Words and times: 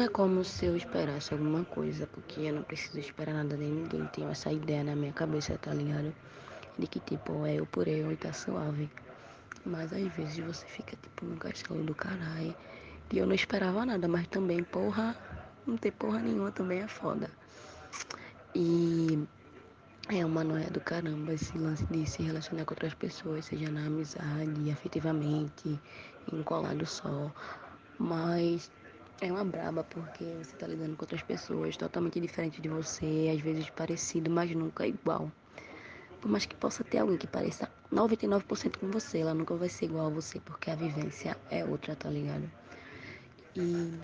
Não 0.00 0.06
é 0.06 0.08
como 0.08 0.42
se 0.42 0.64
eu 0.64 0.74
esperasse 0.78 1.34
alguma 1.34 1.62
coisa, 1.62 2.06
porque 2.06 2.40
eu 2.40 2.54
não 2.54 2.62
preciso 2.62 2.98
esperar 2.98 3.34
nada 3.34 3.54
de 3.54 3.64
ninguém. 3.64 4.06
Tenho 4.06 4.30
essa 4.30 4.50
ideia 4.50 4.82
na 4.82 4.96
minha 4.96 5.12
cabeça, 5.12 5.58
tá 5.58 5.74
ligado? 5.74 6.10
De 6.78 6.86
que, 6.86 6.98
tipo, 7.00 7.44
é 7.44 7.56
eu 7.56 7.66
por 7.66 7.86
eu 7.86 8.10
e 8.10 8.16
tá 8.16 8.32
suave. 8.32 8.90
Mas 9.62 9.92
às 9.92 10.10
vezes 10.14 10.38
você 10.38 10.64
fica, 10.64 10.96
tipo, 10.96 11.26
num 11.26 11.36
castelo 11.36 11.84
do 11.84 11.94
caralho. 11.94 12.54
E 13.12 13.18
eu 13.18 13.26
não 13.26 13.34
esperava 13.34 13.84
nada, 13.84 14.08
mas 14.08 14.26
também, 14.28 14.64
porra, 14.64 15.14
não 15.66 15.76
ter 15.76 15.90
porra 15.90 16.20
nenhuma 16.20 16.50
também 16.50 16.80
é 16.80 16.88
foda. 16.88 17.30
E 18.54 19.18
é 20.08 20.24
uma 20.24 20.42
noia 20.42 20.70
do 20.70 20.80
caramba 20.80 21.34
esse 21.34 21.58
lance 21.58 21.84
de 21.90 22.06
se 22.06 22.22
relacionar 22.22 22.64
com 22.64 22.72
outras 22.72 22.94
pessoas, 22.94 23.44
seja 23.44 23.70
na 23.70 23.84
amizade, 23.84 24.70
afetivamente, 24.72 25.78
em 26.32 26.42
colado 26.42 26.86
só. 26.86 27.30
Mas 27.98 28.70
é 29.20 29.30
uma 29.30 29.44
braba 29.44 29.84
porque 29.84 30.24
você 30.42 30.56
tá 30.56 30.66
lidando 30.66 30.96
com 30.96 31.02
outras 31.02 31.22
pessoas 31.22 31.76
totalmente 31.76 32.18
diferentes 32.18 32.60
de 32.60 32.68
você, 32.68 33.30
às 33.34 33.40
vezes 33.40 33.68
parecido, 33.70 34.30
mas 34.30 34.50
nunca 34.52 34.86
igual. 34.86 35.30
Por 36.20 36.30
mais 36.30 36.46
que 36.46 36.54
possa 36.54 36.82
ter 36.84 36.98
alguém 36.98 37.18
que 37.18 37.26
pareça 37.26 37.68
99% 37.92 38.78
com 38.78 38.90
você, 38.90 39.18
ela 39.18 39.34
nunca 39.34 39.54
vai 39.54 39.68
ser 39.68 39.86
igual 39.86 40.06
a 40.06 40.10
você, 40.10 40.40
porque 40.40 40.70
a 40.70 40.74
vivência 40.74 41.36
é 41.50 41.64
outra, 41.64 41.94
tá 41.96 42.08
ligado? 42.08 42.50
E 43.56 43.98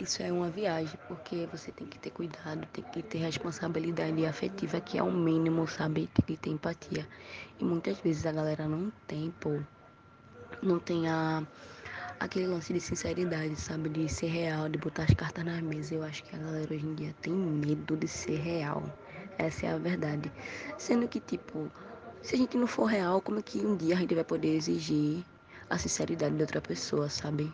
isso 0.00 0.22
é 0.22 0.30
uma 0.30 0.50
viagem, 0.50 0.98
porque 1.08 1.48
você 1.50 1.72
tem 1.72 1.86
que 1.86 1.98
ter 1.98 2.10
cuidado, 2.10 2.66
tem 2.72 2.84
que 2.92 3.02
ter 3.02 3.18
responsabilidade 3.18 4.24
afetiva, 4.26 4.80
que 4.80 4.98
é 4.98 5.02
o 5.02 5.10
mínimo, 5.10 5.66
sabe? 5.66 6.08
Tem 6.14 6.24
que 6.24 6.36
ter 6.36 6.50
empatia. 6.50 7.06
E 7.58 7.64
muitas 7.64 7.98
vezes 8.00 8.24
a 8.26 8.32
galera 8.32 8.68
não 8.68 8.92
tem, 9.06 9.32
pô. 9.40 9.60
Não 10.62 10.78
tem 10.78 11.08
a, 11.08 11.42
aquele 12.20 12.46
lance 12.46 12.72
de 12.72 12.80
sinceridade, 12.80 13.54
sabe? 13.56 13.88
De 13.88 14.08
ser 14.08 14.26
real, 14.26 14.68
de 14.68 14.78
botar 14.78 15.04
as 15.04 15.14
cartas 15.14 15.44
na 15.44 15.60
mesa. 15.62 15.94
Eu 15.94 16.02
acho 16.02 16.24
que 16.24 16.34
a 16.34 16.38
galera 16.38 16.74
hoje 16.74 16.86
em 16.86 16.94
dia 16.94 17.14
tem 17.22 17.32
medo 17.32 17.96
de 17.96 18.08
ser 18.08 18.38
real. 18.38 18.82
Essa 19.38 19.66
é 19.66 19.72
a 19.72 19.78
verdade. 19.78 20.32
Sendo 20.76 21.06
que, 21.06 21.20
tipo, 21.20 21.70
se 22.22 22.34
a 22.34 22.38
gente 22.38 22.56
não 22.56 22.66
for 22.66 22.86
real, 22.86 23.20
como 23.20 23.38
é 23.38 23.42
que 23.42 23.58
um 23.58 23.76
dia 23.76 23.94
a 23.94 23.98
gente 23.98 24.14
vai 24.14 24.24
poder 24.24 24.56
exigir 24.56 25.24
a 25.70 25.78
sinceridade 25.78 26.34
de 26.34 26.42
outra 26.42 26.60
pessoa, 26.60 27.08
sabe? 27.08 27.52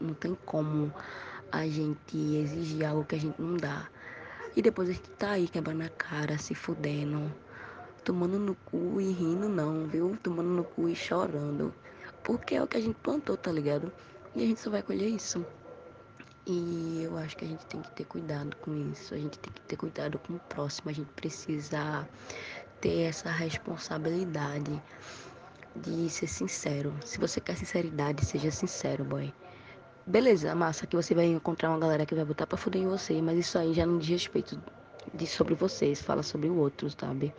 Não 0.00 0.12
tem 0.12 0.36
como 0.44 0.92
a 1.50 1.66
gente 1.66 2.16
exigir 2.16 2.84
algo 2.84 3.04
que 3.04 3.14
a 3.14 3.20
gente 3.20 3.40
não 3.40 3.56
dá. 3.56 3.88
E 4.54 4.62
depois 4.62 4.88
a 4.88 4.92
gente 4.92 5.08
tá 5.10 5.30
aí 5.30 5.48
quebrando 5.48 5.82
a 5.82 5.88
cara, 5.88 6.38
se 6.38 6.54
fudendo, 6.54 7.32
tomando 8.04 8.38
no 8.38 8.54
cu 8.54 9.00
e 9.00 9.12
rindo 9.12 9.48
não, 9.48 9.86
viu? 9.86 10.16
Tomando 10.22 10.50
no 10.50 10.64
cu 10.64 10.88
e 10.88 10.94
chorando. 10.94 11.72
Porque 12.24 12.56
é 12.56 12.62
o 12.62 12.66
que 12.66 12.76
a 12.76 12.80
gente 12.80 12.96
plantou, 12.96 13.36
tá 13.36 13.52
ligado? 13.52 13.92
E 14.34 14.42
a 14.42 14.46
gente 14.46 14.60
só 14.60 14.70
vai 14.70 14.82
colher 14.82 15.08
isso. 15.08 15.46
E 16.46 17.02
eu 17.04 17.16
acho 17.16 17.36
que 17.36 17.44
a 17.44 17.48
gente 17.48 17.64
tem 17.66 17.80
que 17.80 17.90
ter 17.92 18.04
cuidado 18.04 18.56
com 18.56 18.74
isso. 18.90 19.14
A 19.14 19.18
gente 19.18 19.38
tem 19.38 19.52
que 19.52 19.60
ter 19.60 19.76
cuidado 19.76 20.18
com 20.18 20.34
o 20.34 20.40
próximo. 20.40 20.90
A 20.90 20.92
gente 20.92 21.10
precisa 21.12 22.08
ter 22.80 23.02
essa 23.02 23.30
responsabilidade 23.30 24.82
de 25.76 26.10
ser 26.10 26.26
sincero. 26.26 26.92
Se 27.04 27.18
você 27.18 27.40
quer 27.40 27.56
sinceridade, 27.56 28.24
seja 28.24 28.50
sincero, 28.50 29.04
boy. 29.04 29.32
Beleza, 30.06 30.54
massa, 30.54 30.86
que 30.86 30.94
você 30.94 31.14
vai 31.14 31.26
encontrar 31.26 31.70
uma 31.70 31.78
galera 31.78 32.04
que 32.04 32.14
vai 32.14 32.24
botar 32.24 32.46
pra 32.46 32.58
fuder 32.58 32.82
em 32.82 32.88
você, 32.88 33.22
mas 33.22 33.38
isso 33.38 33.58
aí 33.58 33.72
já 33.72 33.86
não 33.86 33.98
diz 33.98 34.10
respeito 34.10 34.60
de 35.14 35.26
sobre 35.26 35.54
vocês, 35.54 36.02
fala 36.02 36.22
sobre 36.22 36.48
o 36.48 36.56
outro, 36.56 36.90
sabe? 36.90 37.34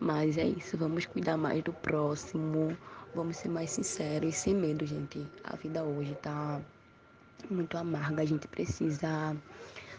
Mas 0.00 0.36
é 0.36 0.44
isso, 0.44 0.76
vamos 0.76 1.06
cuidar 1.06 1.36
mais 1.36 1.62
do 1.62 1.72
próximo, 1.72 2.76
vamos 3.14 3.36
ser 3.36 3.48
mais 3.48 3.70
sinceros 3.70 4.34
e 4.34 4.38
sem 4.38 4.54
medo, 4.54 4.84
gente. 4.84 5.26
A 5.44 5.56
vida 5.56 5.82
hoje 5.84 6.14
tá 6.16 6.60
muito 7.50 7.76
amarga, 7.78 8.22
a 8.22 8.26
gente 8.26 8.48
precisa 8.48 9.36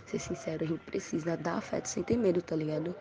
ser 0.05 0.19
sincero, 0.19 0.63
a 0.63 0.67
gente 0.67 0.83
precisa 0.85 1.37
dar 1.37 1.57
afeto 1.57 1.87
sem 1.87 2.03
ter 2.03 2.17
medo, 2.17 2.41
tá 2.41 2.55
ligado? 2.55 2.95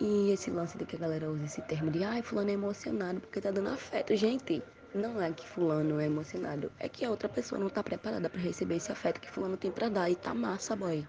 E 0.00 0.30
esse 0.30 0.50
lance 0.50 0.78
de 0.78 0.84
que 0.84 0.96
a 0.96 0.98
galera 0.98 1.30
usa 1.30 1.44
esse 1.44 1.60
termo 1.62 1.90
de 1.90 2.04
ai, 2.04 2.22
fulano 2.22 2.50
é 2.50 2.52
emocionado 2.52 3.20
porque 3.20 3.40
tá 3.40 3.50
dando 3.50 3.68
afeto. 3.70 4.14
Gente, 4.16 4.62
não 4.94 5.20
é 5.20 5.32
que 5.32 5.46
fulano 5.46 6.00
é 6.00 6.06
emocionado, 6.06 6.70
é 6.78 6.88
que 6.88 7.04
a 7.04 7.10
outra 7.10 7.28
pessoa 7.28 7.60
não 7.60 7.68
tá 7.68 7.82
preparada 7.82 8.30
para 8.30 8.40
receber 8.40 8.76
esse 8.76 8.90
afeto 8.90 9.20
que 9.20 9.30
fulano 9.30 9.56
tem 9.56 9.70
para 9.70 9.88
dar 9.88 10.08
e 10.10 10.16
tá 10.16 10.32
massa, 10.32 10.74
boy. 10.74 11.06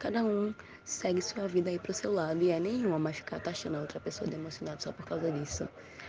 Cada 0.00 0.24
um 0.24 0.54
segue 0.82 1.20
sua 1.20 1.46
vida 1.46 1.68
aí 1.68 1.78
pro 1.78 1.92
seu 1.92 2.10
lado 2.10 2.42
e 2.42 2.50
é 2.50 2.58
nenhuma, 2.58 2.98
mas 2.98 3.16
ficar 3.18 3.38
taxando 3.38 3.76
a 3.76 3.80
outra 3.80 4.00
pessoa 4.00 4.28
de 4.28 4.34
emocionado 4.34 4.82
só 4.82 4.92
por 4.92 5.04
causa 5.04 5.30
disso 5.30 5.68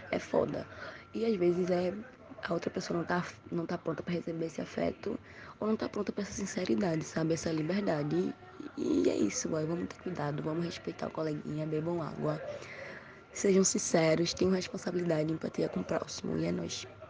é 0.09 0.17
foda. 0.17 0.65
E 1.13 1.25
às 1.25 1.35
vezes 1.35 1.69
é 1.69 1.93
a 2.41 2.53
outra 2.53 2.69
pessoa 2.71 2.99
não 2.99 3.05
tá, 3.05 3.25
não 3.51 3.65
tá 3.65 3.77
pronta 3.77 4.01
para 4.01 4.13
receber 4.13 4.45
esse 4.45 4.61
afeto 4.61 5.19
ou 5.59 5.67
não 5.67 5.75
tá 5.75 5.89
pronta 5.89 6.13
para 6.13 6.23
essa 6.23 6.31
sinceridade, 6.31 7.03
sabe? 7.03 7.33
Essa 7.33 7.51
liberdade. 7.51 8.33
E, 8.77 9.03
e 9.03 9.09
é 9.09 9.15
isso, 9.17 9.49
boy. 9.49 9.65
Vamos 9.65 9.89
ter 9.89 10.01
cuidado, 10.01 10.41
vamos 10.41 10.63
respeitar 10.63 11.07
o 11.07 11.11
coleguinha, 11.11 11.67
bebam 11.67 12.01
água. 12.01 12.41
Sejam 13.33 13.65
sinceros, 13.65 14.33
tenham 14.33 14.53
responsabilidade 14.53 15.29
e 15.29 15.33
empatia 15.33 15.67
com 15.67 15.81
o 15.81 15.83
próximo. 15.83 16.37
E 16.37 16.45
é 16.45 16.51
nóis. 16.53 16.87